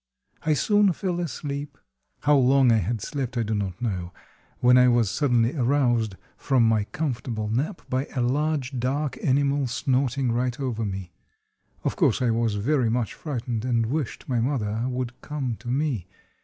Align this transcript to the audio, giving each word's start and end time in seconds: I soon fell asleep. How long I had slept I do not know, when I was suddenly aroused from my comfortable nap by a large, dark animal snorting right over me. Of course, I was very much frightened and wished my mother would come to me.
I 0.43 0.55
soon 0.55 0.93
fell 0.93 1.19
asleep. 1.19 1.77
How 2.21 2.35
long 2.35 2.71
I 2.71 2.77
had 2.79 3.01
slept 3.03 3.37
I 3.37 3.43
do 3.43 3.53
not 3.53 3.79
know, 3.79 4.11
when 4.59 4.75
I 4.75 4.87
was 4.87 5.11
suddenly 5.11 5.55
aroused 5.55 6.15
from 6.37 6.67
my 6.67 6.85
comfortable 6.85 7.49
nap 7.49 7.83
by 7.87 8.07
a 8.15 8.21
large, 8.21 8.79
dark 8.79 9.19
animal 9.23 9.67
snorting 9.67 10.31
right 10.31 10.59
over 10.59 10.85
me. 10.85 11.13
Of 11.83 11.97
course, 11.97 12.19
I 12.19 12.31
was 12.31 12.55
very 12.55 12.89
much 12.89 13.13
frightened 13.13 13.63
and 13.63 13.85
wished 13.85 14.27
my 14.27 14.39
mother 14.39 14.85
would 14.89 15.21
come 15.21 15.55
to 15.59 15.67
me. 15.67 16.07